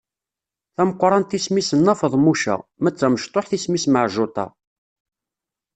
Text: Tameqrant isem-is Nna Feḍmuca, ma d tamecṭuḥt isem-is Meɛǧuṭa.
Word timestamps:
Tameqrant 0.75 1.35
isem-is 1.37 1.69
Nna 1.75 1.93
Feḍmuca, 2.01 2.55
ma 2.81 2.89
d 2.93 2.95
tamecṭuḥt 2.95 3.51
isem-is 3.57 3.85
Meɛǧuṭa. 3.93 4.45